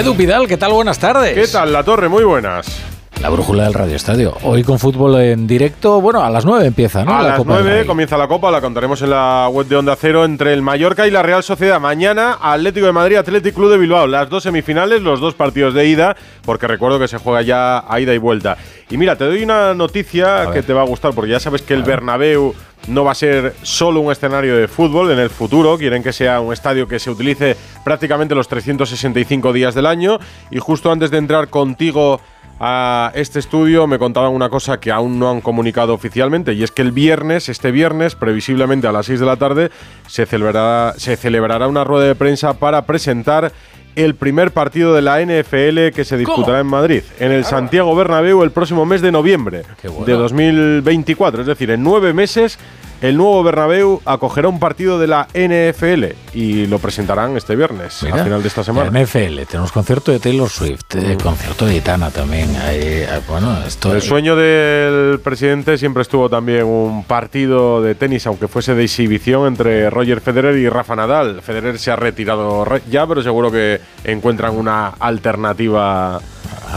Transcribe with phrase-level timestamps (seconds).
[0.00, 0.72] Edu Pidal, ¿qué tal?
[0.72, 1.34] Buenas tardes.
[1.34, 2.08] ¿Qué tal, La Torre?
[2.08, 2.89] Muy buenas.
[3.20, 4.34] La brújula del Radio Estadio.
[4.44, 7.18] Hoy con fútbol en directo, bueno, a las 9 empieza, ¿no?
[7.18, 7.86] A la las Copa del 9 Rey.
[7.86, 11.10] comienza la Copa, la contaremos en la web de Onda Cero entre el Mallorca y
[11.10, 11.78] la Real Sociedad.
[11.78, 14.06] Mañana, Atlético de Madrid, Atlético Club de Bilbao.
[14.06, 18.00] Las dos semifinales, los dos partidos de ida, porque recuerdo que se juega ya a
[18.00, 18.56] ida y vuelta.
[18.88, 20.64] Y mira, te doy una noticia que ver.
[20.64, 22.54] te va a gustar, porque ya sabes que el Bernabéu
[22.88, 25.76] no va a ser solo un escenario de fútbol en el futuro.
[25.76, 30.18] Quieren que sea un estadio que se utilice prácticamente los 365 días del año.
[30.50, 32.18] Y justo antes de entrar contigo
[32.62, 36.70] a este estudio me contaban una cosa que aún no han comunicado oficialmente y es
[36.70, 39.70] que el viernes, este viernes, previsiblemente a las 6 de la tarde,
[40.06, 43.50] se celebrará, se celebrará una rueda de prensa para presentar
[43.96, 48.42] el primer partido de la NFL que se disputará en Madrid, en el Santiago Bernabéu
[48.42, 50.04] el próximo mes de noviembre bueno.
[50.04, 51.40] de 2024.
[51.40, 52.58] Es decir, en nueve meses
[53.00, 56.04] el nuevo Bernabéu acogerá un partido de la NFL
[56.34, 58.90] y lo presentarán este viernes, Mira, al final de esta semana.
[58.90, 62.54] NFL tenemos concierto de Taylor Swift, eh, concierto de Itana también.
[62.56, 68.26] Ahí, ah, bueno, esto El sueño del presidente siempre estuvo también un partido de tenis,
[68.26, 71.42] aunque fuese de exhibición, entre Roger Federer y Rafa Nadal.
[71.42, 76.20] Federer se ha retirado re- ya, pero seguro que encuentran una alternativa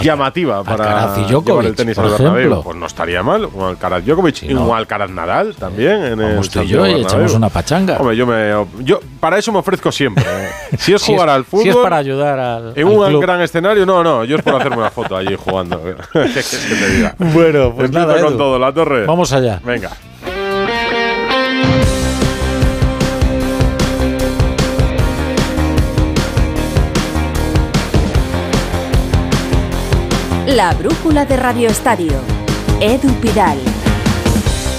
[0.02, 2.38] llamativa para llevar el tenis por al Bernabéu.
[2.40, 2.64] ejemplo.
[2.64, 4.66] Pues no estaría mal, un Alcaraz Djokovic Sí, y no.
[4.66, 7.98] un Alcaraz Nadal también en el Vamos tú y yo y echamos una pachanga.
[7.98, 8.52] Hombre, yo, me,
[8.84, 10.24] yo para eso me ofrezco siempre.
[10.26, 10.50] ¿eh?
[10.78, 13.22] Si es Si jugar al fútbol, Si es para ayudar al, en al un club.
[13.22, 15.82] gran escenario, no, no, yo es por hacerme una foto allí jugando.
[15.84, 17.16] ¿Qué quieres que te diga?
[17.20, 18.38] Bueno, pues nada, con Edu.
[18.38, 19.06] todo, la torre.
[19.06, 19.60] Vamos allá.
[19.64, 19.92] Venga.
[30.56, 32.14] La brújula de Radio Estadio.
[32.80, 33.58] Edu Pidal.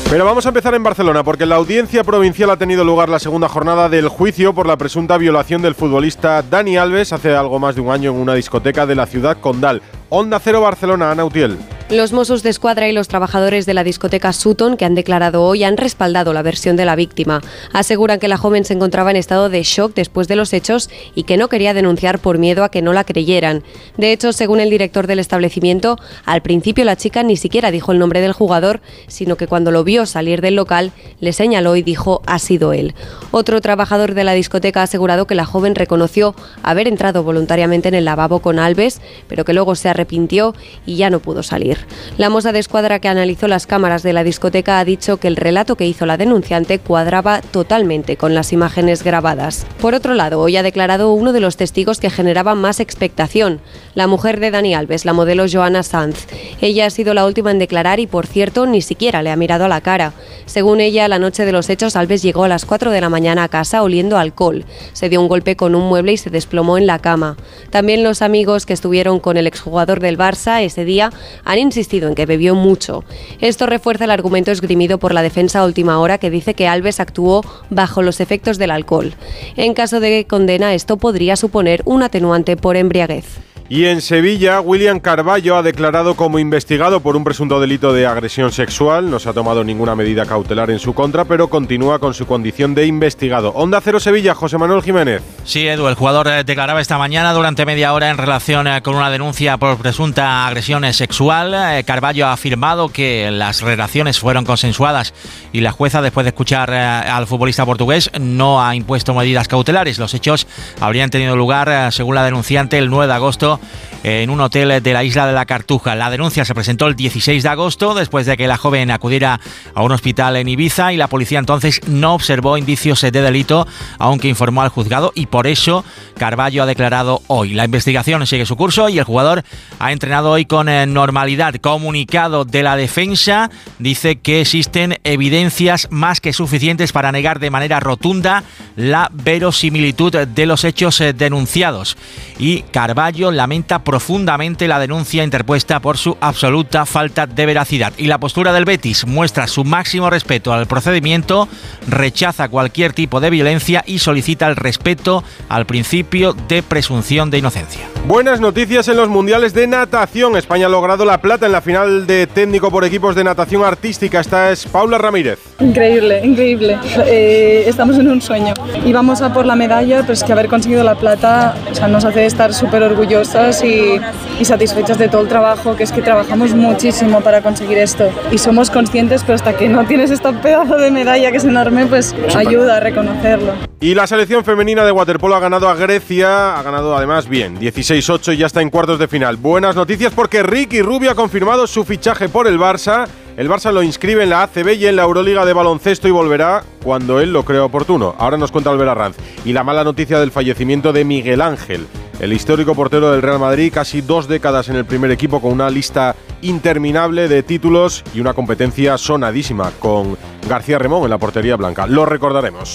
[0.09, 3.49] Pero vamos a empezar en Barcelona, porque la audiencia provincial ha tenido lugar la segunda
[3.49, 7.81] jornada del juicio por la presunta violación del futbolista Dani Alves hace algo más de
[7.81, 9.83] un año en una discoteca de la ciudad condal.
[10.11, 11.59] Onda Cero Barcelona, Ana Utiel.
[11.91, 15.65] Los Mossos de Escuadra y los trabajadores de la discoteca Sutton, que han declarado hoy,
[15.65, 17.43] han respaldado la versión de la víctima.
[17.75, 21.25] Aseguran que la joven se encontraba en estado de shock después de los hechos y
[21.25, 23.63] que no quería denunciar por miedo a que no la creyeran.
[23.99, 27.99] De hecho, según el director del establecimiento, al principio la chica ni siquiera dijo el
[27.99, 30.91] nombre del jugador, sino que cuando lo vio salir del local,
[31.21, 32.95] le señaló y dijo ha sido él.
[33.31, 37.95] Otro trabajador de la discoteca ha asegurado que la joven reconoció haber entrado voluntariamente en
[37.95, 40.55] el lavabo con Alves, pero que luego se arrepintió
[40.87, 41.74] y ya no pudo salir.
[42.17, 45.37] La moza de escuadra que analizó las cámaras de la discoteca ha dicho que el
[45.37, 49.67] relato que hizo la denunciante cuadraba totalmente con las imágenes grabadas.
[49.81, 53.61] Por otro lado, hoy ha declarado uno de los testigos que generaba más expectación,
[53.95, 56.27] la mujer de Dani Alves, la modelo Joana Sanz.
[56.61, 59.65] Ella ha sido la última en declarar y, por cierto, ni siquiera le ha mirado
[59.65, 60.13] a la cara.
[60.47, 63.45] Según ella, la noche de los hechos, Alves llegó a las 4 de la mañana
[63.45, 64.65] a casa oliendo alcohol.
[64.93, 67.37] Se dio un golpe con un mueble y se desplomó en la cama.
[67.71, 71.11] También los amigos que estuvieron con el exjugador del Barça ese día
[71.45, 73.03] han insistido en que bebió mucho.
[73.41, 77.01] Esto refuerza el argumento esgrimido por la defensa a última hora que dice que Alves
[77.01, 79.15] actuó bajo los efectos del alcohol.
[79.57, 83.25] En caso de condena, esto podría suponer un atenuante por embriaguez.
[83.67, 88.53] Y en Sevilla, William Carballo ha declarado como investigado por un presunto delito de agresión
[88.53, 89.11] sexual.
[89.11, 92.75] No se ha tomado ninguna medida cautelar en su contra, pero continúa con su condición
[92.75, 93.53] de investigado.
[93.55, 95.23] Onda Cero Sevilla, José Manuel Jiménez.
[95.45, 98.97] Sí, Edu, el jugador eh, declaraba esta mañana durante media hora en relación eh, con
[98.97, 101.85] una denuncia por presunta agresión eh, sexual.
[101.87, 105.15] Carballo ha afirmado que las relaciones fueron consensuadas
[105.53, 109.99] y la jueza, después de escuchar al futbolista portugués, no ha impuesto medidas cautelares.
[109.99, 110.47] Los hechos
[110.81, 113.54] habrían tenido lugar, según la denunciante, el 9 de agosto
[114.03, 115.95] en un hotel de la isla de la Cartuja.
[115.95, 119.41] La denuncia se presentó el 16 de agosto, después de que la joven acudiera
[119.75, 123.67] a un hospital en Ibiza y la policía entonces no observó indicios de delito,
[123.99, 125.85] aunque informó al juzgado y por eso
[126.17, 127.55] Carballo ha declarado hoy.
[127.55, 129.45] La investigación sigue su curso y el jugador
[129.79, 131.55] ha entrenado hoy con eh, normalidad.
[131.57, 137.79] Comunicado de la defensa dice que existen evidencias más que suficientes para negar de manera
[137.79, 138.43] rotunda
[138.75, 141.97] la verosimilitud de los hechos eh, denunciados.
[142.39, 147.93] Y Carballo lamenta profundamente la denuncia interpuesta por su absoluta falta de veracidad.
[147.99, 151.49] Y la postura del Betis muestra su máximo respeto al procedimiento,
[151.87, 157.94] rechaza cualquier tipo de violencia y solicita el respeto al principio de presunción de inocencia.
[158.07, 160.37] Buenas noticias en los mundiales de natación.
[160.37, 164.21] España ha logrado la plata en la final de técnico por equipos de natación artística.
[164.21, 165.39] Esta es Paula Ramírez.
[165.59, 166.79] Increíble, increíble.
[167.07, 168.53] Eh, estamos en un sueño.
[168.85, 172.05] Íbamos a por la medalla, pero es que haber conseguido la plata o sea, nos
[172.05, 173.99] hace estar súper orgullosas y,
[174.39, 178.11] y satisfechas de todo el trabajo, que es que trabajamos muchísimo para conseguir esto.
[178.31, 181.87] Y somos conscientes, pero hasta que no tienes este pedazo de medalla que es enorme,
[181.87, 183.74] pues ayuda a reconocerlo.
[183.85, 188.33] Y la selección femenina de waterpolo ha ganado a Grecia, ha ganado además bien, 16-8
[188.33, 189.37] y ya está en cuartos de final.
[189.37, 193.07] Buenas noticias porque Ricky Rubio ha confirmado su fichaje por el Barça.
[193.37, 196.65] El Barça lo inscribe en la ACB y en la Euroliga de baloncesto y volverá
[196.83, 198.15] cuando él lo crea oportuno.
[198.17, 199.17] Ahora nos cuenta Albert Arranz.
[199.45, 201.87] Y la mala noticia del fallecimiento de Miguel Ángel,
[202.21, 205.69] el histórico portero del Real Madrid, casi dos décadas en el primer equipo con una
[205.69, 210.17] lista interminable de títulos y una competencia sonadísima con
[210.49, 211.87] García Remón en la portería blanca.
[211.87, 212.73] Lo recordaremos.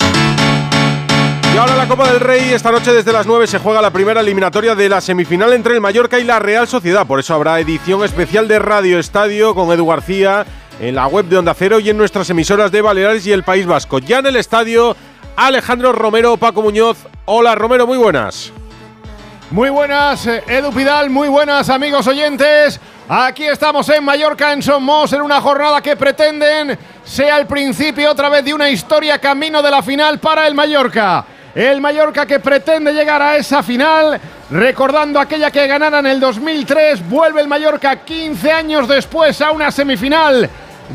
[1.59, 4.75] Ahora la Copa del Rey, esta noche desde las 9 se juega la primera eliminatoria
[4.75, 7.05] de la semifinal entre el Mallorca y la Real Sociedad.
[7.05, 10.45] Por eso habrá edición especial de Radio Estadio con Edu García
[10.79, 13.65] en la web de Onda Cero y en nuestras emisoras de Baleares y el País
[13.65, 13.99] Vasco.
[13.99, 14.95] Ya en el estadio,
[15.35, 16.97] Alejandro Romero, Paco Muñoz.
[17.25, 18.53] Hola Romero, muy buenas.
[19.51, 22.79] Muy buenas, eh, Edu Pidal, muy buenas amigos oyentes.
[23.09, 28.29] Aquí estamos en Mallorca, en Somos, en una jornada que pretenden sea el principio otra
[28.29, 31.25] vez de una historia camino de la final para el Mallorca.
[31.59, 34.17] El Mallorca que pretende llegar a esa final,
[34.49, 39.69] recordando aquella que ganara en el 2003, vuelve el Mallorca 15 años después a una
[39.69, 40.49] semifinal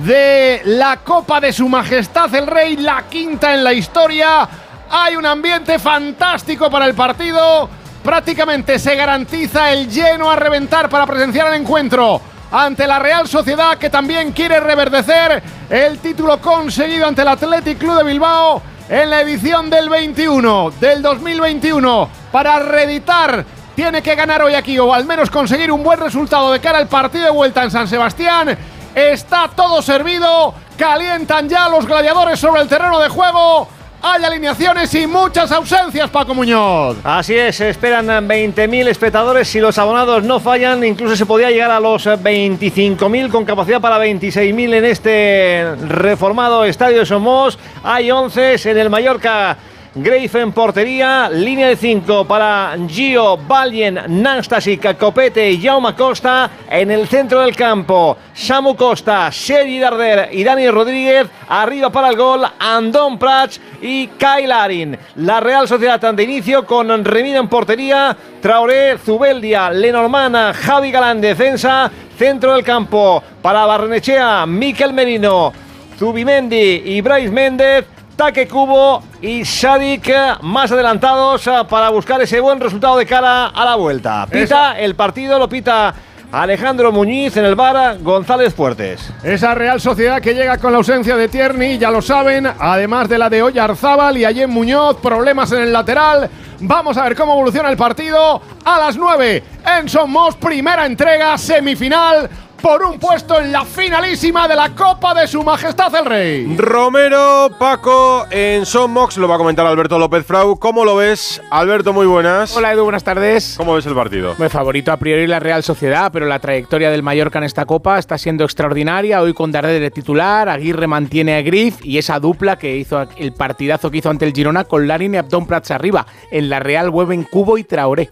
[0.06, 4.49] de la Copa de Su Majestad el Rey, la quinta en la historia.
[4.88, 7.69] Hay un ambiente fantástico para el partido.
[8.02, 13.76] Prácticamente se garantiza el lleno a reventar para presenciar el encuentro ante la Real Sociedad
[13.76, 19.21] que también quiere reverdecer el título conseguido ante el Athletic Club de Bilbao en la
[19.21, 23.45] edición del 21, del 2021, para reeditar.
[23.75, 26.87] Tiene que ganar hoy aquí o al menos conseguir un buen resultado de cara al
[26.87, 28.57] partido de vuelta en San Sebastián.
[28.95, 33.69] Está todo servido, calientan ya los gladiadores sobre el terreno de juego.
[34.06, 36.99] Hay alineaciones y muchas ausencias, Paco Muñoz.
[37.05, 39.49] Así es, se esperan 20.000 espectadores.
[39.49, 43.99] Si los abonados no fallan, incluso se podía llegar a los 25.000 con capacidad para
[43.99, 47.59] 26.000 en este reformado estadio de Somos.
[47.83, 49.56] Hay 11 en el Mallorca.
[49.96, 56.50] Grave en portería, línea de 5 para Gio, Valien, Nastasic, Copete y Jaume Costa.
[56.69, 61.29] En el centro del campo, Samu Costa, Sergi Darder y Dani Rodríguez.
[61.49, 64.99] Arriba para el gol, Andón Prats y Kyle Larin.
[65.14, 71.88] La Real Sociedad de inicio con Remida en portería, Traoré, Zubeldia, Lenormana, Javi Galán defensa.
[72.19, 75.52] Centro del campo para Barrenechea, Miquel Merino,
[75.97, 77.94] Zubimendi y Bryce Méndez.
[78.16, 80.08] Taque Cubo y Sadik
[80.43, 84.26] más adelantados eh, para buscar ese buen resultado de cara a la vuelta.
[84.31, 85.93] Pita el partido, lo pita
[86.31, 89.12] Alejandro Muñiz en el bar, González Fuertes.
[89.22, 93.19] Esa Real Sociedad que llega con la ausencia de Tierney, ya lo saben, además de
[93.19, 96.31] la de Oyarzábal y Allen Muñoz, problemas en el lateral.
[96.61, 99.43] Vamos a ver cómo evoluciona el partido a las 9
[99.78, 102.31] en Somos, primera entrega, semifinal
[102.64, 106.56] por un puesto en la finalísima de la Copa de Su Majestad el Rey.
[106.56, 110.58] Romero, Paco, en Sommox, lo va a comentar Alberto López Frau.
[110.58, 111.43] ¿Cómo lo ves?
[111.50, 112.56] Alberto, muy buenas.
[112.56, 113.56] Hola Edu, buenas tardes.
[113.58, 114.34] ¿Cómo ves el partido?
[114.38, 117.99] Me favorito a priori la Real Sociedad, pero la trayectoria del Mallorca en esta Copa
[117.99, 119.20] está siendo extraordinaria.
[119.20, 123.34] Hoy con Darder de titular, Aguirre mantiene a Griff y esa dupla que hizo el
[123.34, 126.06] partidazo que hizo ante el Girona con Larin y Abdón Prats arriba.
[126.31, 128.11] En la Real vuelven Cubo y Traoré.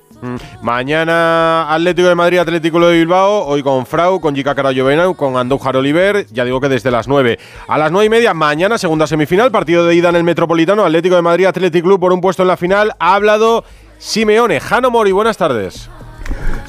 [0.61, 5.77] Mañana Atlético de Madrid, Atlético de Bilbao, hoy con Frau, con Jica Carayovena, con Andújar
[5.77, 7.39] Oliver, ya digo que desde las 9.
[7.67, 11.17] A las 9 y media, mañana, segunda semifinal, partido de ida en el Metropolitano, Atlético
[11.17, 12.93] de Madrid, Atlético Club por un puesto en la final.
[13.01, 13.65] Ha hablado
[13.99, 14.61] Simeone.
[14.61, 15.91] Jano Mori, buenas tardes.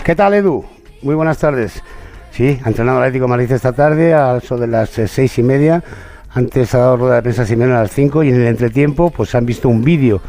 [0.04, 0.66] ¿Qué tal, Edu?
[1.04, 1.84] Muy buenas tardes.
[2.32, 5.44] Sí, ha entrenado Atlético de Madrid esta tarde, a eso de las eh, seis y
[5.44, 5.84] media.
[6.32, 9.36] Antes ha dado rueda de prensa Simeone a las 5 y en el entretiempo pues
[9.36, 10.20] han visto un vídeo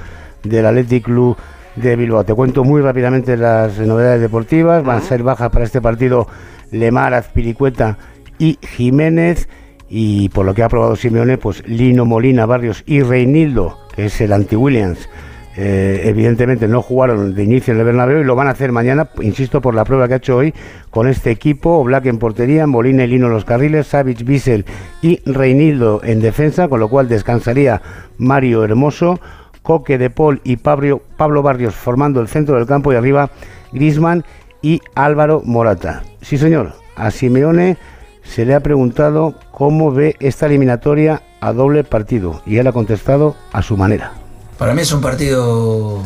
[0.42, 1.36] del Atlético Club
[1.76, 2.24] de Bilbao.
[2.24, 4.84] Te cuento muy rápidamente las novedades deportivas.
[4.84, 6.26] Van a ser bajas para este partido
[6.70, 7.98] Lemar, Azpiricueta
[8.38, 9.48] y Jiménez.
[9.88, 14.20] Y por lo que ha aprobado Simeone, pues Lino Molina, Barrios y Reinildo, que es
[14.20, 15.08] el anti-Williams.
[15.56, 19.10] Eh, evidentemente no jugaron de inicio en el Bernabéu y lo van a hacer mañana,
[19.20, 20.52] insisto, por la prueba que ha hecho hoy
[20.90, 24.64] con este equipo, Black en portería, Molina y Lino en los carriles, Savic, Bissell
[25.00, 27.82] y Reinildo en defensa, con lo cual descansaría
[28.18, 29.20] Mario Hermoso,
[29.64, 31.00] Coque de Paul y Pablo,
[31.42, 33.30] Barrios formando el centro del campo y arriba
[33.72, 34.24] Grisman
[34.60, 36.04] y Álvaro Morata.
[36.20, 37.78] Sí, señor, a Simeone
[38.22, 43.36] se le ha preguntado cómo ve esta eliminatoria a doble partido y él ha contestado
[43.52, 44.12] a su manera.
[44.58, 46.02] Para mí es un partido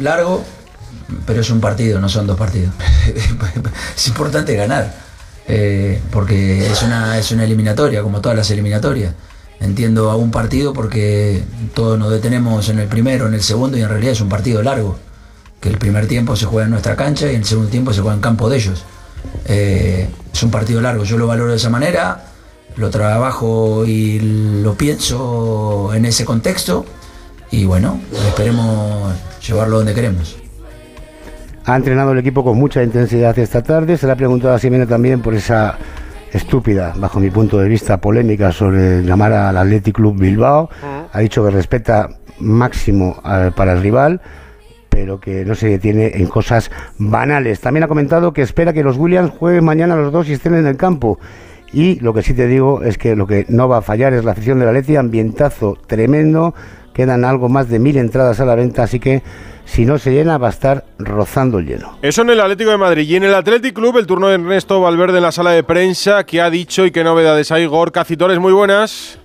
[0.00, 0.42] largo,
[1.26, 2.72] pero es un partido, no son dos partidos.
[3.96, 4.90] es importante ganar,
[5.48, 9.12] eh, porque es una, es una eliminatoria, como todas las eliminatorias
[9.62, 11.42] entiendo a un partido porque
[11.74, 14.62] todos nos detenemos en el primero, en el segundo y en realidad es un partido
[14.62, 14.96] largo.
[15.60, 18.16] Que el primer tiempo se juega en nuestra cancha y el segundo tiempo se juega
[18.16, 18.84] en campo de ellos.
[19.46, 22.24] Eh, es un partido largo, yo lo valoro de esa manera,
[22.76, 24.18] lo trabajo y
[24.62, 26.84] lo pienso en ese contexto
[27.50, 29.14] y bueno, esperemos
[29.46, 30.36] llevarlo donde queremos.
[31.64, 33.96] Ha entrenado el equipo con mucha intensidad esta tarde.
[33.96, 35.78] Se le ha preguntado a Simeone también por esa
[36.32, 40.70] estúpida, bajo mi punto de vista, polémica sobre llamar al Athletic Club Bilbao.
[41.12, 42.08] Ha dicho que respeta
[42.38, 44.20] máximo eh, para el rival,
[44.88, 47.60] pero que no se detiene en cosas banales.
[47.60, 50.66] También ha comentado que espera que los Williams jueguen mañana los dos y estén en
[50.66, 51.18] el campo.
[51.72, 54.24] Y lo que sí te digo es que lo que no va a fallar es
[54.24, 56.54] la afición de la Leti, ambientazo tremendo,
[56.92, 59.22] quedan algo más de mil entradas a la venta, así que
[59.64, 61.98] si no se llena va a estar rozando el lleno.
[62.02, 63.08] Eso en el Atlético de Madrid.
[63.08, 66.24] Y en el Athletic Club, el turno de Ernesto Valverde en la sala de prensa,
[66.24, 67.66] ¿qué ha dicho y qué novedades hay?
[67.66, 69.18] Gorka Citores, muy buenas.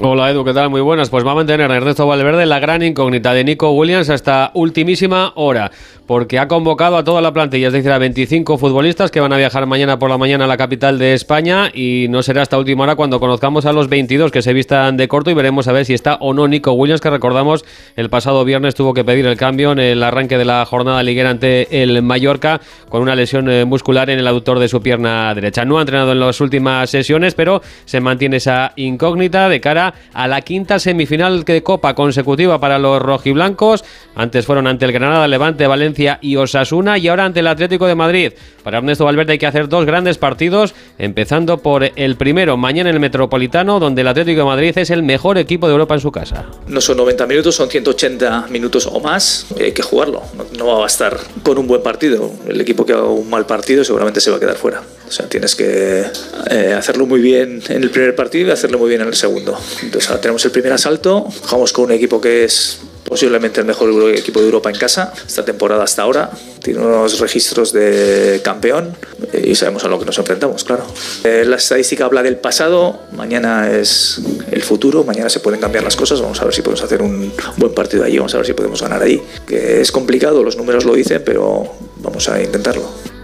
[0.00, 0.70] Hola Edu, ¿qué tal?
[0.70, 1.10] Muy buenas.
[1.10, 5.72] Pues va a mantener Ernesto Valverde la gran incógnita de Nico Williams hasta ultimísima hora,
[6.08, 9.36] porque ha convocado a toda la plantilla, es decir, a 25 futbolistas que van a
[9.36, 12.84] viajar mañana por la mañana a la capital de España y no será hasta última
[12.84, 15.84] hora cuando conozcamos a los 22 que se vistan de corto y veremos a ver
[15.84, 17.62] si está o no Nico Williams, que recordamos
[17.94, 21.28] el pasado viernes tuvo que pedir el cambio en el arranque de la jornada liguera
[21.28, 25.66] ante el Mallorca con una lesión eh, muscular en el aductor de su pierna derecha.
[25.66, 30.26] No ha entrenado en las últimas sesiones, pero se mantiene esa incógnita de cara a
[30.26, 33.84] la quinta semifinal de Copa consecutiva para los rojiblancos.
[34.16, 37.94] Antes fueron ante el Granada, Levante, Valencia y Osasuna y ahora ante el Atlético de
[37.94, 38.32] Madrid.
[38.62, 42.96] Para Ernesto Valverde hay que hacer dos grandes partidos, empezando por el primero mañana en
[42.96, 46.12] el Metropolitano, donde el Atlético de Madrid es el mejor equipo de Europa en su
[46.12, 46.46] casa.
[46.66, 49.46] No son 90 minutos, son 180 minutos o más.
[49.58, 50.22] Hay que jugarlo.
[50.56, 52.30] No, va a bastar con un buen partido.
[52.46, 54.82] El equipo que haga un mal partido seguramente se va a quedar fuera.
[55.08, 56.04] O sea, tienes que
[56.50, 59.58] eh, hacerlo muy bien en el primer partido y hacerlo muy bien en el segundo.
[59.82, 63.90] Entonces ahora tenemos el primer asalto, jugamos con un equipo que es posiblemente el mejor
[64.14, 66.30] equipo de Europa en casa esta temporada hasta ahora.
[66.62, 68.96] Tiene unos registros de campeón
[69.32, 70.84] y sabemos a lo que nos enfrentamos, claro.
[71.24, 75.96] Eh, la estadística habla del pasado, mañana es el futuro, mañana se pueden cambiar las
[75.96, 78.52] cosas, vamos a ver si podemos hacer un buen partido allí, vamos a ver si
[78.52, 79.22] podemos ganar ahí.
[79.46, 83.17] Que es complicado, los números lo dicen, pero vamos a intentarlo.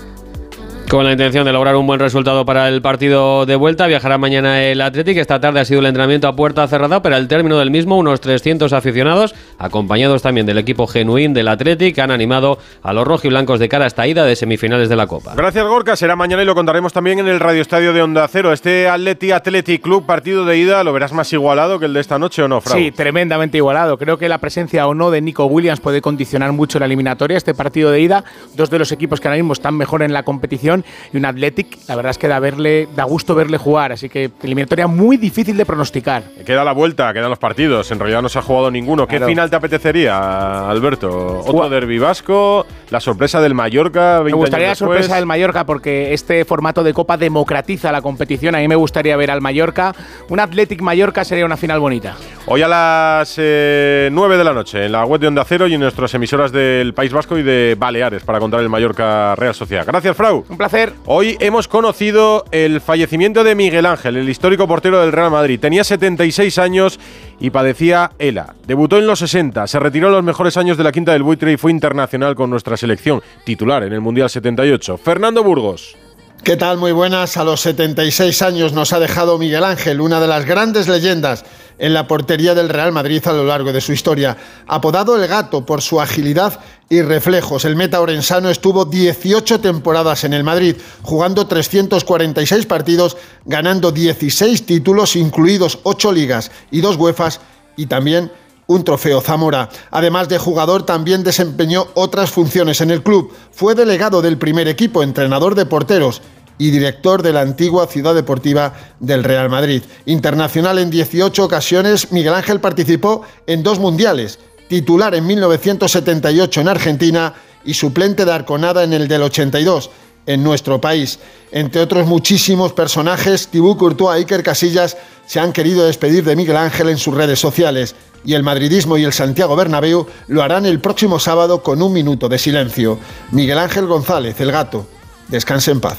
[0.89, 4.63] Con la intención de lograr un buen resultado para el partido de vuelta, viajará mañana
[4.63, 5.17] el Athletic.
[5.17, 8.21] Esta tarde ha sido el entrenamiento a puerta cerrada, pero al término del mismo, unos
[8.21, 13.69] 300 aficionados, acompañados también del equipo genuín del Athletic, han animado a los rojiblancos de
[13.69, 15.35] cara a esta ida de semifinales de la Copa.
[15.35, 15.97] Gracias, Gorka.
[15.97, 18.53] Será mañana y lo contaremos también en el Radio Estadio de Onda Cero.
[18.53, 22.19] Este Atleti Athletic Club, partido de ida, ¿lo verás más igualado que el de esta
[22.19, 22.79] noche o no, Frau?
[22.79, 23.99] Sí, tremendamente igualado.
[23.99, 27.39] Creo que la presencia o no de Nico Williams puede condicionar mucho la eliminatoria.
[27.39, 28.23] Este partido de ida,
[28.55, 30.74] dos de los equipos que ahora mismo están mejor en la competición
[31.13, 34.31] y un Athletic la verdad es que da, verle, da gusto verle jugar, así que
[34.43, 36.23] eliminatoria muy difícil de pronosticar.
[36.45, 39.07] Queda la vuelta, quedan los partidos, en realidad no se ha jugado ninguno.
[39.07, 41.41] ¿Qué final te apetecería, Alberto?
[41.45, 42.67] ¿Otro derbi vasco?
[42.91, 44.23] ¿La sorpresa del Mallorca?
[44.25, 48.55] me gustaría la sorpresa del Mallorca porque este formato de Copa democratiza la competición.
[48.55, 49.95] A mí me gustaría ver al Mallorca.
[50.29, 52.17] Un Athletic Mallorca sería una final bonita.
[52.47, 55.75] Hoy a las 9 eh, de la noche en la web de Onda Cero y
[55.75, 59.85] en nuestras emisoras del País Vasco y de Baleares para contar el Mallorca Real Sociedad.
[59.87, 60.45] Gracias, Frau.
[60.49, 60.64] Un placer.
[61.05, 65.61] Hoy hemos conocido el fallecimiento de Miguel Ángel, el histórico portero del Real Madrid.
[65.61, 66.99] Tenía 76 años
[67.39, 68.55] y padecía ELA.
[68.67, 71.53] Debutó en los 60, se retiró en los mejores años de la quinta del buitre
[71.53, 74.97] y fue internacional con nuestra selección, titular en el Mundial 78.
[74.97, 75.97] Fernando Burgos.
[76.45, 76.79] ¿Qué tal?
[76.79, 77.37] Muy buenas.
[77.37, 81.45] A los 76 años nos ha dejado Miguel Ángel, una de las grandes leyendas
[81.79, 84.37] en la portería del Real Madrid a lo largo de su historia.
[84.67, 90.33] Apodado el gato por su agilidad y reflejos, el meta orensano estuvo 18 temporadas en
[90.33, 97.41] el Madrid, jugando 346 partidos, ganando 16 títulos, incluidos 8 ligas y 2 UEFAs,
[97.77, 98.31] y también
[98.67, 99.69] un trofeo Zamora.
[99.91, 103.33] Además de jugador, también desempeñó otras funciones en el club.
[103.53, 106.23] Fue delegado del primer equipo, entrenador de porteros
[106.59, 109.83] y director de la antigua Ciudad Deportiva del Real Madrid.
[110.07, 117.35] Internacional en 18 ocasiones, Miguel Ángel participó en dos mundiales, titular en 1978 en Argentina
[117.65, 119.91] y suplente de Arconada en el del 82
[120.27, 121.19] en nuestro país.
[121.51, 124.97] Entre otros muchísimos personajes, Tibú Courtois y Iker Casillas
[125.27, 127.95] se han querido despedir de Miguel Ángel en sus redes sociales
[128.25, 132.29] y el madridismo y el Santiago Bernabéu lo harán el próximo sábado con un minuto
[132.29, 132.99] de silencio.
[133.33, 134.87] Miguel Ángel González, el gato,
[135.29, 135.99] descanse en paz.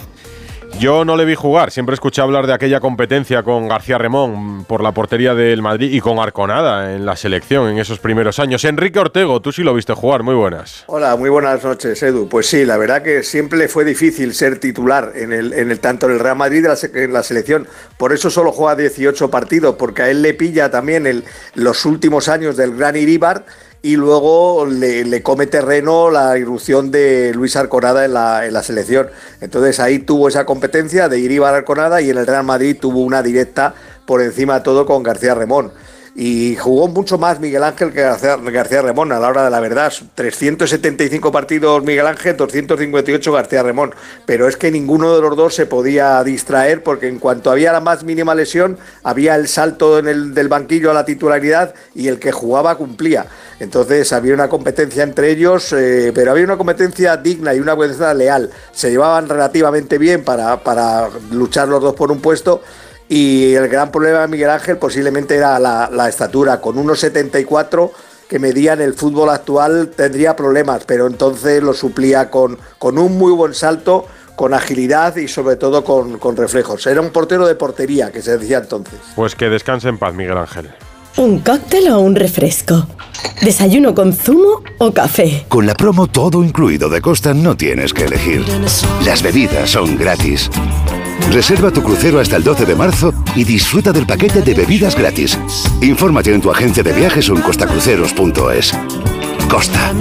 [0.78, 4.84] Yo no le vi jugar, siempre escuché hablar de aquella competencia con García Remón por
[4.84, 8.66] la portería del Madrid y con Arconada en la selección en esos primeros años.
[8.66, 10.84] Enrique Ortego, tú sí lo viste jugar, muy buenas.
[10.88, 12.28] Hola, muy buenas noches, Edu.
[12.28, 16.08] Pues sí, la verdad que siempre fue difícil ser titular en el, en el tanto
[16.08, 17.68] en el Real Madrid en la selección.
[17.98, 22.58] Por eso solo juega 18 partidos, porque a él le pilla también los últimos años
[22.58, 23.46] del Gran Iribar
[23.86, 29.10] y luego le, come terreno la irrupción de Luis Arconada en la, en la, selección.
[29.42, 33.02] Entonces ahí tuvo esa competencia de ir a Arconada y en el Real Madrid tuvo
[33.02, 33.76] una directa
[34.08, 35.72] por encima de todo con García Remón.
[36.18, 39.60] Y jugó mucho más Miguel Ángel que García, García Remón a la hora de la
[39.60, 39.92] verdad.
[40.16, 43.94] 375 partidos Miguel Ángel, 258 García Remón.
[44.26, 47.82] Pero es que ninguno de los dos se podía distraer porque en cuanto había la
[47.82, 52.18] más mínima lesión, había el salto en el, del banquillo a la titularidad y el
[52.18, 53.26] que jugaba cumplía.
[53.60, 58.14] Entonces había una competencia entre ellos, eh, pero había una competencia digna y una competencia
[58.14, 58.50] leal.
[58.72, 62.62] Se llevaban relativamente bien para, para luchar los dos por un puesto
[63.08, 66.60] y el gran problema de Miguel Ángel posiblemente era la, estatura.
[66.60, 67.92] Con 1,74
[68.28, 73.18] que medía en el fútbol actual tendría problemas, pero entonces lo suplía con, con un
[73.18, 76.88] muy buen salto, con agilidad y sobre todo con, con reflejos.
[76.88, 79.00] Era un portero de portería, que se decía entonces.
[79.16, 80.72] Pues que descanse en paz, Miguel Ángel.
[81.18, 82.88] ¿Un cóctel o un refresco?
[83.42, 85.46] ¿Desayuno con zumo o café?
[85.48, 88.44] Con la promo todo incluido de Costa no tienes que elegir.
[89.06, 90.50] Las bebidas son gratis.
[91.32, 95.38] Reserva tu crucero hasta el 12 de marzo y disfruta del paquete de bebidas gratis.
[95.82, 98.74] Infórmate en tu agencia de viajes o en costacruceros.es.
[99.50, 99.94] Costa.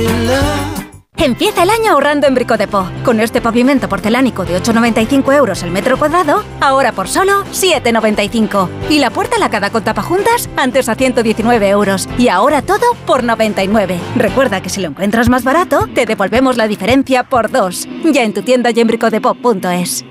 [1.16, 2.88] Empieza el año ahorrando en Bricodepo.
[3.04, 8.68] Con este pavimento porcelánico de 8,95 euros el metro cuadrado, ahora por solo 7,95.
[8.90, 12.08] Y la puerta lacada con tapajuntas, antes a 119 euros.
[12.18, 13.98] Y ahora todo por 99.
[14.16, 17.88] Recuerda que si lo encuentras más barato, te devolvemos la diferencia por dos.
[18.04, 20.04] Ya en tu tienda y en bricodepo.es.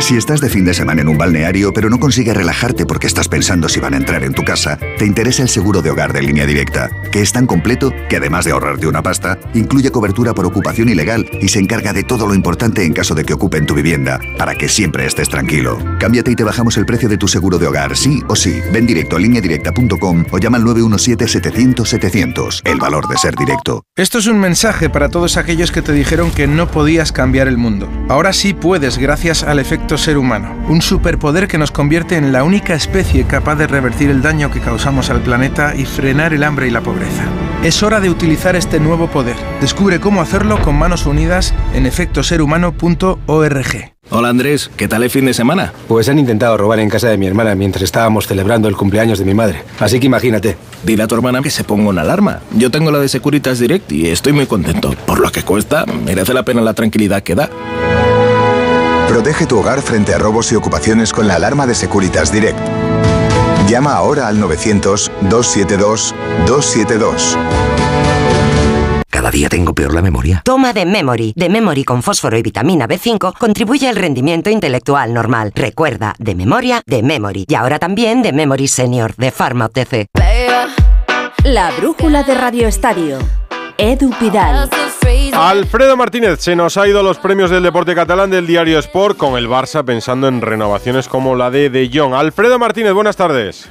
[0.00, 3.28] Si estás de fin de semana en un balneario pero no consigues relajarte porque estás
[3.28, 6.22] pensando si van a entrar en tu casa, te interesa el seguro de hogar de
[6.22, 10.46] línea directa, que es tan completo que además de ahorrarte una pasta, incluye cobertura por
[10.46, 13.74] ocupación ilegal y se encarga de todo lo importante en caso de que ocupen tu
[13.74, 15.78] vivienda, para que siempre estés tranquilo.
[15.98, 18.60] Cámbiate y te bajamos el precio de tu seguro de hogar, sí o sí.
[18.72, 22.62] Ven directo a lineadirecta.com o llama al 917-700-700.
[22.64, 23.82] El valor de ser directo.
[23.96, 27.58] Esto es un mensaje para todos aquellos que te dijeron que no podías cambiar el
[27.58, 27.90] mundo.
[28.08, 32.44] Ahora sí puedes gracias al efecto ser humano, un superpoder que nos convierte en la
[32.44, 36.68] única especie capaz de revertir el daño que causamos al planeta y frenar el hambre
[36.68, 37.24] y la pobreza.
[37.62, 39.36] Es hora de utilizar este nuevo poder.
[39.60, 43.92] Descubre cómo hacerlo con manos unidas en efectoserhumano.org.
[44.10, 45.72] Hola Andrés, ¿qué tal el fin de semana?
[45.86, 49.26] Pues han intentado robar en casa de mi hermana mientras estábamos celebrando el cumpleaños de
[49.26, 49.64] mi madre.
[49.80, 50.56] Así que imagínate.
[50.82, 52.40] Dile a tu hermana que se ponga una alarma.
[52.56, 54.94] Yo tengo la de Securitas Direct y estoy muy contento.
[55.06, 57.50] Por lo que cuesta, merece la pena la tranquilidad que da.
[59.08, 62.58] Protege tu hogar frente a robos y ocupaciones con la alarma de Securitas Direct.
[63.66, 67.38] Llama ahora al 900-272-272.
[69.08, 70.42] Cada día tengo peor la memoria.
[70.44, 71.32] Toma de Memory.
[71.34, 75.52] De Memory con fósforo y vitamina B5 contribuye al rendimiento intelectual normal.
[75.54, 77.46] Recuerda, de memoria, de Memory.
[77.48, 80.08] Y ahora también de Memory Senior, de Pharma OTC.
[81.44, 83.20] La brújula de Radio Estadio.
[83.80, 84.68] Edu Pidal.
[85.34, 89.16] Alfredo Martínez se nos ha ido a los premios del deporte catalán del diario Sport
[89.16, 92.12] con el Barça pensando en renovaciones como la de De Jong.
[92.12, 93.70] Alfredo Martínez, buenas tardes.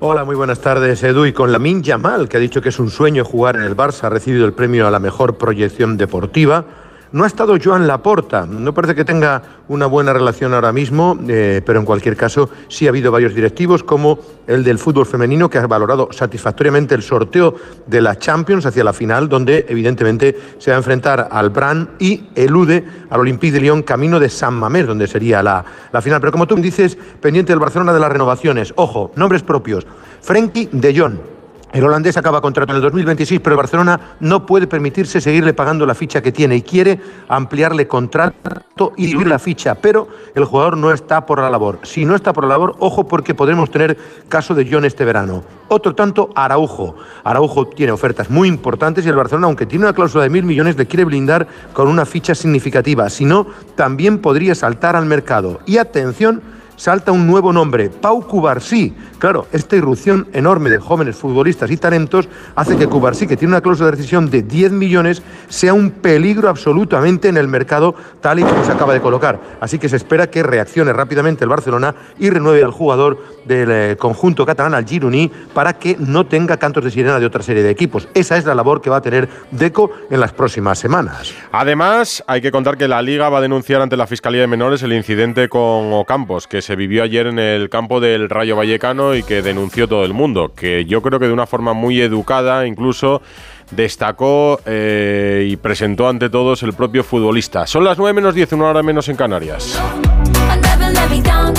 [0.00, 1.26] Hola, muy buenas tardes, Edu.
[1.26, 4.04] Y con Lamin Yamal, que ha dicho que es un sueño jugar en el Barça,
[4.04, 6.64] ha recibido el premio a la mejor proyección deportiva.
[7.12, 11.62] No ha estado Joan Laporta, no parece que tenga una buena relación ahora mismo, eh,
[11.64, 15.58] pero en cualquier caso sí ha habido varios directivos, como el del fútbol femenino, que
[15.58, 17.54] ha valorado satisfactoriamente el sorteo
[17.86, 22.28] de la Champions hacia la final, donde evidentemente se va a enfrentar al Bran y
[22.34, 26.20] elude al Olympique de Lyon camino de San Mamés, donde sería la, la final.
[26.20, 29.86] Pero como tú dices, pendiente del Barcelona de las renovaciones, ojo, nombres propios,
[30.20, 31.35] Frenkie de Jong
[31.76, 35.94] el holandés acaba contrato en el 2026, pero Barcelona no puede permitirse seguirle pagando la
[35.94, 40.90] ficha que tiene y quiere ampliarle contrato y subir la ficha, pero el jugador no
[40.90, 41.80] está por la labor.
[41.82, 45.44] Si no está por la labor, ojo porque podremos tener caso de John este verano.
[45.68, 46.96] Otro tanto, Araujo.
[47.24, 50.78] Araujo tiene ofertas muy importantes y el Barcelona, aunque tiene una cláusula de mil millones,
[50.78, 53.10] le quiere blindar con una ficha significativa.
[53.10, 55.60] Si no, también podría saltar al mercado.
[55.66, 56.40] Y atención,
[56.76, 58.94] salta un nuevo nombre, Pau Cubarsí.
[59.18, 63.62] Claro, esta irrupción enorme de jóvenes futbolistas y talentos hace que Cubarsí, que tiene una
[63.62, 68.42] cláusula de decisión de 10 millones, sea un peligro absolutamente en el mercado tal y
[68.42, 69.40] como se acaba de colocar.
[69.60, 73.96] Así que se espera que reaccione rápidamente el Barcelona y renueve al jugador del eh,
[73.98, 77.70] conjunto catalán, al Gironí, para que no tenga cantos de sirena de otra serie de
[77.70, 78.08] equipos.
[78.12, 81.32] Esa es la labor que va a tener Deco en las próximas semanas.
[81.52, 84.82] Además, hay que contar que la Liga va a denunciar ante la Fiscalía de Menores
[84.82, 89.22] el incidente con Ocampos, que se vivió ayer en el campo del Rayo Vallecano y
[89.22, 93.22] que denunció todo el mundo, que yo creo que de una forma muy educada incluso
[93.70, 97.66] destacó eh, y presentó ante todos el propio futbolista.
[97.66, 99.80] Son las 9 menos 10, una hora menos en Canarias.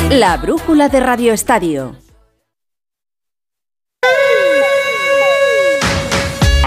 [0.10, 1.95] La brújula de Radio Estadio.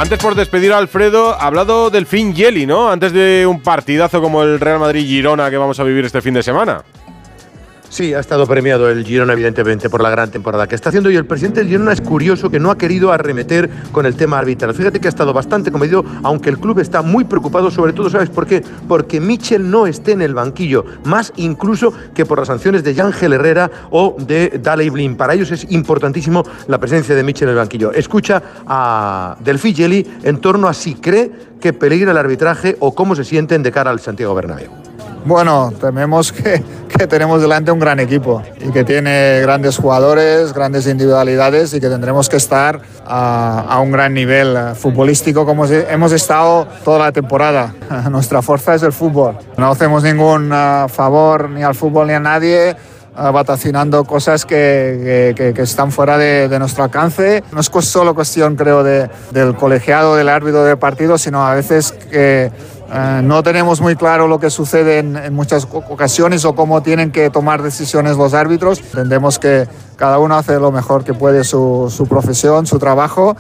[0.00, 2.90] Antes por despedir a Alfredo, ha hablado del fin Yeli, ¿no?
[2.90, 6.42] Antes de un partidazo como el Real Madrid-Girona que vamos a vivir este fin de
[6.42, 6.82] semana.
[7.90, 11.10] Sí, ha estado premiado el Girona, evidentemente, por la gran temporada que está haciendo.
[11.10, 14.38] Y el presidente del Girona es curioso que no ha querido arremeter con el tema
[14.38, 14.72] arbitral.
[14.74, 18.30] Fíjate que ha estado bastante comedido, aunque el club está muy preocupado, sobre todo, ¿sabes
[18.30, 18.62] por qué?
[18.86, 23.32] Porque Michel no esté en el banquillo, más incluso que por las sanciones de Yángel
[23.32, 25.16] Herrera o de Daley Blin.
[25.16, 27.90] Para ellos es importantísimo la presencia de Michel en el banquillo.
[27.92, 33.16] Escucha a Delphi Gelli en torno a si cree que peligra el arbitraje o cómo
[33.16, 34.89] se sienten de cara al Santiago Bernabéu.
[35.24, 40.86] Bueno, tememos que, que, tenemos delante un gran equipo y que tiene grandes jugadores, grandes
[40.86, 46.66] individualidades y que tendremos que estar a, a un gran nivel futbolístico como hemos estado
[46.84, 47.74] toda la temporada.
[48.10, 49.36] Nuestra fuerza es el fútbol.
[49.56, 52.74] No hacemos ningún uh, favor ni al fútbol ni a nadie
[53.16, 57.44] uh, vaticinando cosas que, que, que, están fuera de, de, nuestro alcance.
[57.52, 61.92] No es solo cuestión, creo, de, del colegiado, del árbitro del partido, sino a veces
[62.10, 62.50] que
[62.90, 67.30] Uh, no tenemos muy claro lo que sucede en, muchas ocasiones o cómo tienen que
[67.30, 68.80] tomar decisiones los árbitros.
[68.80, 73.36] Entendemos que cada uno hace lo mejor que puede su profesión, su trabajo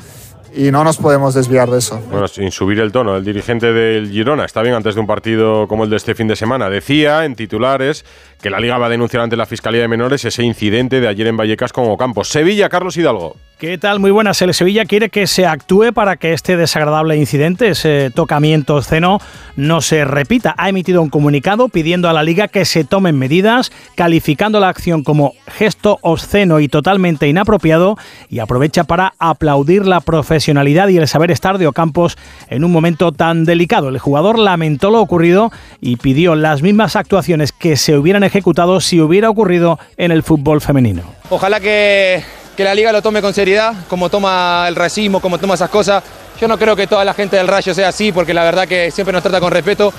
[0.54, 2.00] y no nos podemos desviar de eso.
[2.10, 5.68] Bueno, sin subir el tono, el dirigente del Girona está bien antes de un partido
[5.68, 6.68] como el de este fin de semana.
[6.68, 8.04] Decía en titulares
[8.40, 11.26] que la Liga va a denunciar ante la Fiscalía de Menores ese incidente de ayer
[11.26, 12.24] en Vallecas con Ocampo.
[12.24, 13.36] Sevilla, Carlos Hidalgo.
[13.58, 14.00] ¿Qué tal?
[14.00, 14.40] Muy buenas.
[14.40, 19.20] El Sevilla quiere que se actúe para que este desagradable incidente, ese tocamiento obsceno,
[19.56, 20.54] no se repita.
[20.56, 25.04] Ha emitido un comunicado pidiendo a la Liga que se tomen medidas, calificando la acción
[25.04, 27.98] como gesto obsceno y totalmente inapropiado
[28.30, 32.16] y aprovecha para aplaudir la profesionalidad y el saber estar de Ocampos
[32.48, 33.88] en un momento tan delicado.
[33.88, 35.50] El jugador lamentó lo ocurrido
[35.80, 40.60] y pidió las mismas actuaciones que se hubieran ejecutado si hubiera ocurrido en el fútbol
[40.60, 41.02] femenino.
[41.30, 42.22] Ojalá que
[42.64, 46.02] la liga lo tome con seriedad, como toma el racismo, como toma esas cosas.
[46.40, 48.90] Yo no creo que toda la gente del Rayo sea así, porque la verdad que
[48.90, 49.92] siempre nos trata con respeto,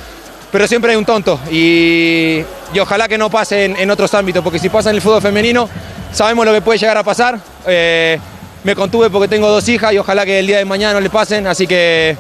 [0.51, 2.43] pero siempre hay un tonto y,
[2.79, 5.69] ojalá que no pase en, en, otros ámbitos, porque si pasa en el fútbol femenino,
[6.11, 7.39] sabemos lo que puede llegar a pasar.
[7.67, 8.19] Eh,
[8.63, 11.09] me contuve porque tengo dos hijas y ojalá que el día de mañana no le
[11.09, 12.15] pasen, así que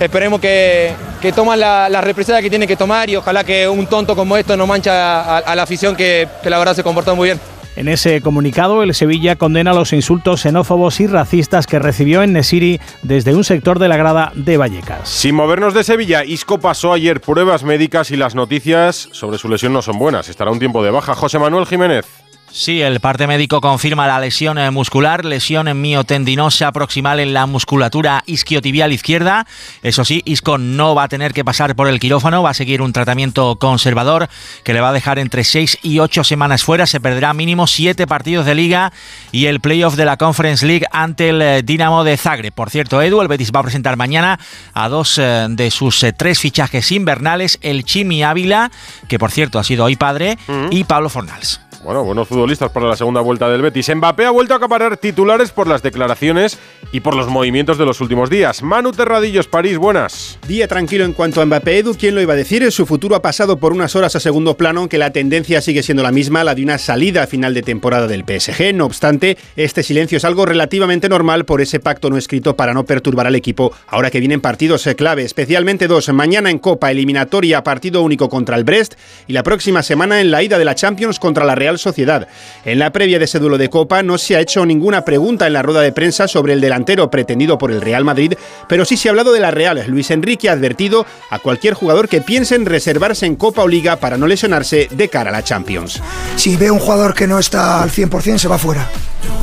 [0.00, 3.86] esperemos que, que toman la, la represalia que tienen que tomar y ojalá que un
[3.86, 7.16] tonto como esto no mancha a, a la afición que, que la verdad se comportó
[7.16, 7.40] muy bien.
[7.76, 12.80] En ese comunicado, el Sevilla condena los insultos xenófobos y racistas que recibió en Nesiri
[13.02, 15.08] desde un sector de la grada de Vallecas.
[15.08, 19.72] Sin movernos de Sevilla, Isco pasó ayer pruebas médicas y las noticias sobre su lesión
[19.72, 20.28] no son buenas.
[20.28, 21.14] Estará un tiempo de baja.
[21.14, 22.04] José Manuel Jiménez.
[22.50, 28.92] Sí, el parte médico confirma la lesión muscular, lesión miotendinosa proximal en la musculatura isquiotibial
[28.92, 29.46] izquierda.
[29.82, 32.82] Eso sí, Isco no va a tener que pasar por el quirófano, va a seguir
[32.82, 34.28] un tratamiento conservador
[34.64, 36.86] que le va a dejar entre 6 y 8 semanas fuera.
[36.86, 38.92] Se perderá mínimo 7 partidos de liga
[39.30, 42.54] y el playoff de la Conference League ante el Dinamo de Zagreb.
[42.54, 44.40] Por cierto, Edu, el Betis va a presentar mañana
[44.72, 48.72] a dos de sus tres fichajes invernales, el Chimi Ávila,
[49.06, 50.38] que por cierto ha sido hoy padre,
[50.70, 51.67] y Pablo Fornals.
[51.84, 53.94] Bueno, buenos futbolistas para la segunda vuelta del Betis.
[53.94, 56.58] Mbappé ha vuelto a acaparar titulares por las declaraciones
[56.90, 58.62] y por los movimientos de los últimos días.
[58.62, 60.38] Manu Terradillos, París, buenas.
[60.48, 61.78] Día tranquilo en cuanto a Mbappé.
[61.78, 62.70] Edu, ¿quién lo iba a decir?
[62.72, 66.02] Su futuro ha pasado por unas horas a segundo plano, aunque la tendencia sigue siendo
[66.02, 68.74] la misma, la de una salida a final de temporada del PSG.
[68.74, 72.84] No obstante, este silencio es algo relativamente normal por ese pacto no escrito para no
[72.84, 76.08] perturbar al equipo ahora que vienen partidos clave, especialmente dos.
[76.08, 78.94] Mañana en Copa, eliminatoria, partido único contra el Brest
[79.26, 82.28] y la próxima semana en la ida de la Champions contra la Real Sociedad.
[82.64, 85.52] En la previa de ese duelo de Copa no se ha hecho ninguna pregunta en
[85.52, 88.34] la rueda de prensa sobre el delantero pretendido por el Real Madrid,
[88.68, 89.84] pero sí se ha hablado de la Real.
[89.88, 93.96] Luis Enrique ha advertido a cualquier jugador que piense en reservarse en Copa o Liga
[93.96, 96.00] para no lesionarse de cara a la Champions.
[96.36, 98.88] Si ve un jugador que no está al 100% se va fuera.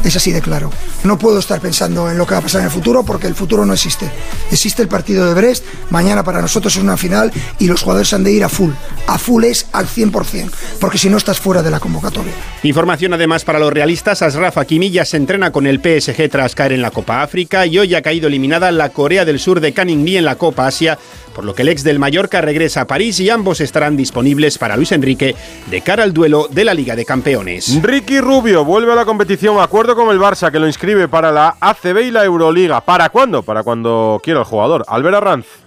[0.03, 0.71] Es así de claro.
[1.03, 3.35] No puedo estar pensando en lo que va a pasar en el futuro porque el
[3.35, 4.09] futuro no existe.
[4.51, 8.23] Existe el partido de Brest, mañana para nosotros es una final y los jugadores han
[8.23, 8.71] de ir a full.
[9.07, 12.14] A full es al 100%, porque si no estás fuera de la convocatoria.
[12.63, 16.71] Información además para los realistas, Asraf Hakimi ya se entrena con el PSG tras caer
[16.71, 20.03] en la Copa África y hoy ha caído eliminada la Corea del Sur de Canning
[20.03, 20.97] Lee en la Copa Asia,
[21.35, 24.77] por lo que el ex del Mallorca regresa a París y ambos estarán disponibles para
[24.77, 25.35] Luis Enrique
[25.69, 27.79] de cara al duelo de la Liga de Campeones.
[27.83, 31.57] Ricky Rubio vuelve a la competición, acuerdo con el Barça que lo inscribe para la
[31.59, 32.81] ACB y la Euroliga.
[32.81, 33.43] ¿Para cuándo?
[33.43, 34.83] Para cuando quiera el jugador.
[34.87, 35.64] Albert Arranz.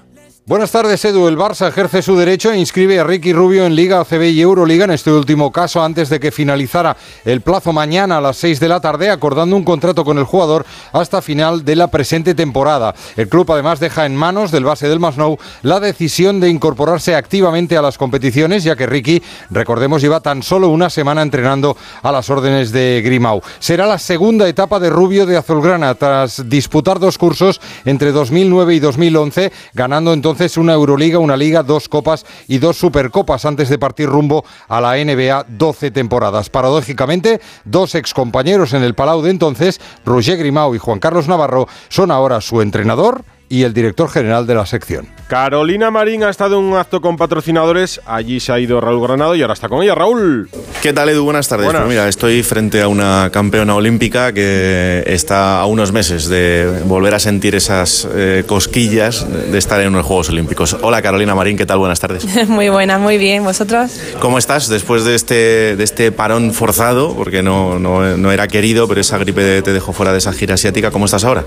[0.48, 1.28] Buenas tardes, Edu.
[1.28, 4.86] El Barça ejerce su derecho e inscribe a Ricky Rubio en Liga ACB y Euroliga
[4.86, 8.68] en este último caso antes de que finalizara el plazo mañana a las 6 de
[8.70, 12.94] la tarde, acordando un contrato con el jugador hasta final de la presente temporada.
[13.16, 17.76] El club además deja en manos del base del Masnou la decisión de incorporarse activamente
[17.76, 22.30] a las competiciones, ya que Ricky, recordemos, lleva tan solo una semana entrenando a las
[22.30, 23.42] órdenes de Grimau.
[23.58, 28.80] Será la segunda etapa de Rubio de Azulgrana tras disputar dos cursos entre 2009 y
[28.80, 33.76] 2011, ganando entonces entonces una Euroliga, una Liga, dos Copas y dos Supercopas antes de
[33.76, 36.48] partir rumbo a la NBA 12 temporadas.
[36.48, 42.12] Paradójicamente, dos excompañeros en el Palau de entonces, Roger Grimau y Juan Carlos Navarro, son
[42.12, 45.08] ahora su entrenador y el director general de la sección.
[45.28, 48.00] Carolina Marín ha estado en un acto con patrocinadores.
[48.06, 49.94] Allí se ha ido Raúl Granado y ahora está con ella.
[49.94, 50.48] Raúl.
[50.80, 51.22] ¿Qué tal, Edu?
[51.22, 51.66] Buenas tardes.
[51.66, 51.82] Buenas.
[51.82, 57.14] Pues mira, estoy frente a una campeona olímpica que está a unos meses de volver
[57.14, 60.78] a sentir esas eh, cosquillas de estar en unos Juegos Olímpicos.
[60.80, 61.58] Hola, Carolina Marín.
[61.58, 61.76] ¿Qué tal?
[61.76, 62.24] Buenas tardes.
[62.48, 63.44] Muy buena, muy bien.
[63.44, 64.00] ¿Vosotros?
[64.20, 67.14] ¿Cómo estás después de este, de este parón forzado?
[67.14, 70.54] Porque no, no, no era querido, pero esa gripe te dejó fuera de esa gira
[70.54, 70.90] asiática.
[70.90, 71.44] ¿Cómo estás ahora?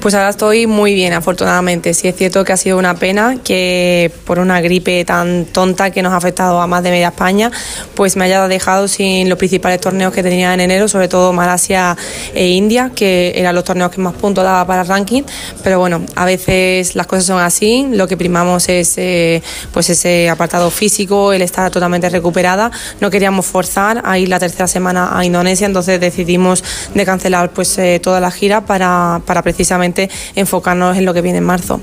[0.00, 1.94] Pues ahora estoy muy bien, afortunadamente.
[1.94, 6.02] Sí es cierto que ha sido una pena que por una gripe tan tonta que
[6.02, 7.50] nos ha afectado a más de media España,
[7.94, 11.96] pues me haya dejado sin los principales torneos que tenía en enero, sobre todo Malasia
[12.34, 15.22] e India, que eran los torneos que más puntos daba para el ranking.
[15.62, 17.88] Pero bueno, a veces las cosas son así.
[17.92, 22.70] Lo que primamos es eh, pues ese apartado físico, el estar totalmente recuperada.
[23.00, 27.78] No queríamos forzar a ir la tercera semana a Indonesia, entonces decidimos de cancelar pues
[27.78, 31.80] eh, toda la gira para, para precisamente enfocarnos en lo que viene en marzo.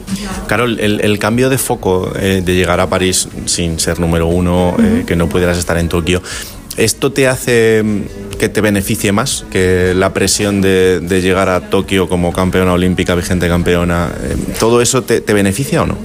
[0.48, 4.76] Carol, el, el cambio de foco eh, de llegar a París sin ser número uno,
[4.80, 6.22] eh, que no pudieras estar en Tokio,
[6.78, 12.08] ¿esto te hace mm, que te beneficie más que la presión de, llegar a Tokio
[12.10, 14.12] como campeona olímpica, vigente campeona?
[14.24, 15.98] Eh, ¿Todo eso te, beneficia o no?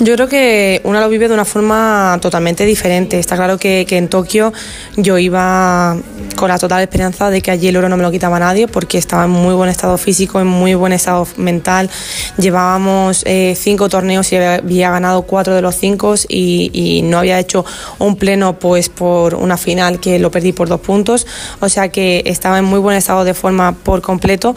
[0.00, 3.18] Yo creo que una lo vive de una forma totalmente diferente.
[3.18, 4.52] Está claro que, que, en Tokio
[4.96, 5.96] yo iba
[6.38, 8.96] con la total esperanza de que allí el oro no me lo quitaba nadie porque
[8.96, 11.90] estaba en muy buen estado físico, en muy buen estado mental.
[12.38, 17.40] Llevábamos eh, cinco torneos y había ganado cuatro de los cinco y, y, no había
[17.40, 17.64] hecho
[17.98, 21.26] un pleno pues por una final que lo perdí por dos puntos.
[21.60, 24.54] O sea que estaba en muy buen estado de forma por completo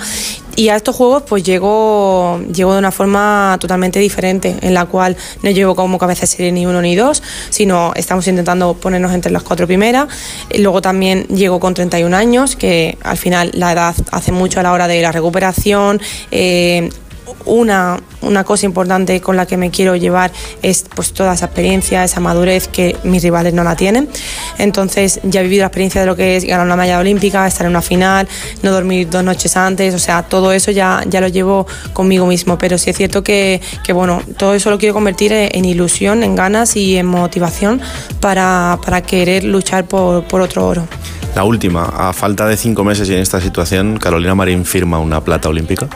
[0.56, 5.15] y a estos juegos pues llego, llego de una forma totalmente diferente, en la cual
[5.43, 9.43] no llevo como cabeza serie ni uno ni dos, sino estamos intentando ponernos entre las
[9.43, 10.08] cuatro primeras.
[10.58, 14.73] Luego también llego con 31 años, que al final la edad hace mucho a la
[14.73, 16.01] hora de la recuperación.
[16.32, 16.89] Eh,
[17.45, 22.03] una, una, cosa importante con la que me quiero llevar es pues toda esa experiencia,
[22.03, 24.09] esa madurez que mis rivales no la tienen.
[24.57, 27.65] Entonces ya he vivido la experiencia de lo que es ganar una medalla olímpica, estar
[27.65, 28.27] en una final,
[28.63, 32.57] no dormir dos noches antes, o sea, todo eso ya, ya lo llevo conmigo mismo.
[32.57, 36.35] Pero sí es cierto que, que bueno, todo eso lo quiero convertir en ilusión, en
[36.35, 37.81] ganas y en motivación
[38.19, 40.87] para, para querer luchar por, por otro oro.
[41.35, 45.23] La última, a falta de cinco meses y en esta situación, ¿Carolina Marín firma una
[45.23, 45.87] plata olímpica?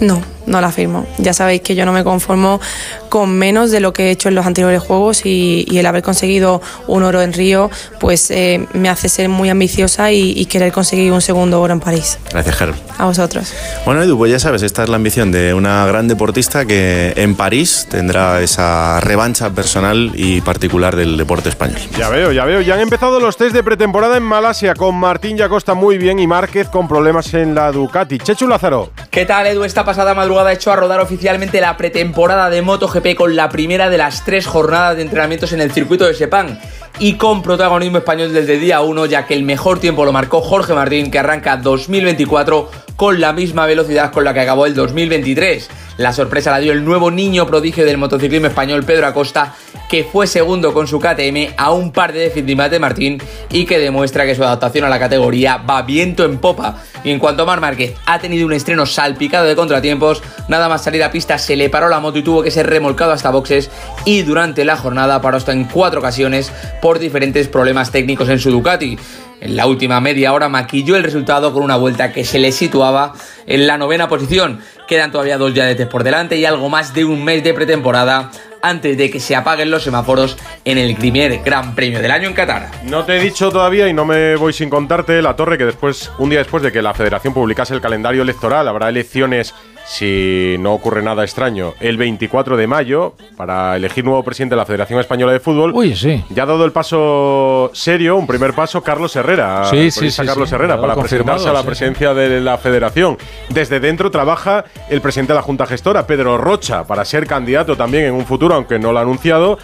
[0.00, 1.06] No, no la firmo.
[1.18, 2.60] Ya sabéis que yo no me conformo
[3.08, 6.02] con menos de lo que he hecho en los anteriores juegos y, y el haber
[6.02, 10.72] conseguido un oro en Río, pues eh, me hace ser muy ambiciosa y, y, querer
[10.72, 12.18] conseguir un segundo oro en París.
[12.30, 12.74] Gracias, Ger.
[12.98, 13.52] A vosotros.
[13.84, 17.34] Bueno, Edu, pues ya sabes, esta es la ambición de una gran deportista que en
[17.34, 21.78] París tendrá esa revancha personal y particular del deporte español.
[21.96, 22.60] Ya veo, ya veo.
[22.60, 26.26] Ya han empezado los test de pretemporada en Malasia con Martín Yacosta muy bien y
[26.26, 28.18] Márquez con problemas en la Ducati.
[28.18, 28.90] Chechu Lázaro.
[29.10, 29.64] ¿Qué tal, Edu?
[29.64, 33.98] Esta pasada madrugada hecho a rodar oficialmente la pretemporada de MotoGP con la primera de
[33.98, 36.58] las tres jornadas de entrenamientos en el circuito de Sepang
[36.98, 40.74] y con protagonismo español desde día 1 ya que el mejor tiempo lo marcó Jorge
[40.74, 45.68] Martín que arranca 2024 con la misma velocidad con la que acabó el 2023.
[45.96, 49.54] La sorpresa la dio el nuevo niño prodigio del motociclismo español Pedro Acosta
[49.88, 53.78] que fue segundo con su KTM a un par de décimas de Martín y que
[53.78, 56.82] demuestra que su adaptación a la categoría va viento en popa.
[57.04, 60.82] Y en cuanto a Mar Márquez, ha tenido un estreno salpicado de contratiempos, nada más
[60.82, 63.70] salir a pista se le paró la moto y tuvo que ser remolcado hasta boxes
[64.06, 68.50] y durante la jornada paró hasta en cuatro ocasiones por diferentes problemas técnicos en su
[68.50, 68.98] Ducati.
[69.40, 73.12] En la última media hora maquilló el resultado con una vuelta que se le situaba
[73.46, 74.60] en la novena posición.
[74.88, 78.30] Quedan todavía dos yadetes por delante y algo más de un mes de pretemporada
[78.64, 82.34] antes de que se apaguen los semáforos en el primer Gran Premio del año en
[82.34, 82.70] Qatar.
[82.84, 86.10] No te he dicho todavía y no me voy sin contarte la torre que después,
[86.18, 89.54] un día después de que la Federación publicase el calendario electoral, habrá elecciones
[89.86, 94.66] si no ocurre nada extraño, el 24 de mayo para elegir nuevo presidente de la
[94.66, 95.72] Federación Española de Fútbol.
[95.74, 96.24] Uy, sí.
[96.30, 99.64] Ya ha dado el paso serio, un primer paso, Carlos Herrera.
[99.70, 103.18] Sí, sí, sí, Carlos sí, Herrera para presentarse a la presidencia de la Federación.
[103.50, 108.04] Desde dentro trabaja el presidente de la Junta Gestora, Pedro Rocha, para ser candidato también
[108.04, 109.58] en un futuro, aunque no lo ha anunciado.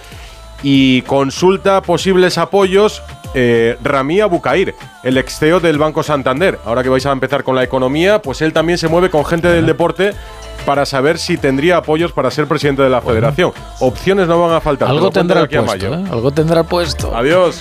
[0.63, 3.03] Y consulta posibles apoyos
[3.35, 6.59] eh, Ramía Bucair, el ex CEO del Banco Santander.
[6.65, 9.49] Ahora que vais a empezar con la economía, pues él también se mueve con gente
[9.49, 10.13] del deporte
[10.67, 13.53] para saber si tendría apoyos para ser presidente de la federación.
[13.79, 14.89] Opciones no van a faltar.
[14.89, 15.95] Algo tendrá puesto.
[15.95, 16.05] ¿eh?
[16.11, 17.17] Algo tendrá puesto.
[17.17, 17.59] Adiós.